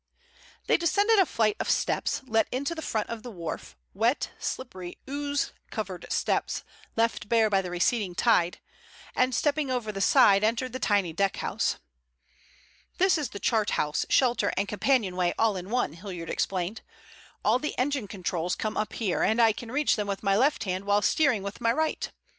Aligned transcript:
They 0.65 0.77
descended 0.77 1.19
a 1.19 1.27
flight 1.27 1.57
of 1.59 1.69
steps 1.69 2.23
let 2.25 2.47
into 2.51 2.73
the 2.73 2.81
front 2.81 3.07
of 3.09 3.21
the 3.21 3.29
wharf, 3.29 3.77
wet, 3.93 4.31
slippery, 4.39 4.97
ooze 5.07 5.53
covered 5.69 6.11
steps 6.11 6.63
left 6.95 7.29
bare 7.29 7.51
by 7.51 7.61
the 7.61 7.69
receding 7.69 8.15
tide, 8.15 8.59
and 9.15 9.35
stepping 9.35 9.69
over 9.69 9.91
the 9.91 10.01
side 10.01 10.43
entered 10.43 10.73
the 10.73 10.79
tiny 10.79 11.13
deckhouse. 11.13 11.75
"This 12.97 13.15
is 13.15 13.29
the 13.29 13.39
chart 13.39 13.69
house, 13.77 14.07
shelter, 14.09 14.51
and 14.57 14.67
companion 14.67 15.15
way 15.15 15.35
all 15.37 15.55
in 15.55 15.69
one," 15.69 15.93
Hilliard 15.93 16.31
explained. 16.31 16.81
"All 17.45 17.59
the 17.59 17.77
engine 17.77 18.07
controls 18.07 18.55
come 18.55 18.77
up 18.77 18.93
here, 18.93 19.21
and 19.21 19.39
I 19.39 19.53
can 19.53 19.71
reach 19.71 19.97
them 19.97 20.07
with 20.07 20.23
my 20.23 20.35
left 20.35 20.63
hand 20.63 20.85
while 20.85 21.03
steering 21.03 21.43
with 21.43 21.61
my 21.61 21.71
right." 21.71 22.11